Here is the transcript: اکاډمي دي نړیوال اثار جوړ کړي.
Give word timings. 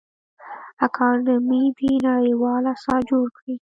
اکاډمي 0.85 1.63
دي 1.77 1.91
نړیوال 2.07 2.63
اثار 2.73 3.01
جوړ 3.09 3.25
کړي. 3.37 3.55